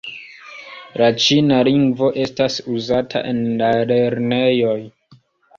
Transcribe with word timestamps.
La 1.01 1.09
ĉina 1.23 1.59
lingvo 1.67 2.09
estas 2.23 2.57
uzata 2.79 3.23
en 3.33 3.45
la 3.63 3.71
lernejoj. 3.93 4.77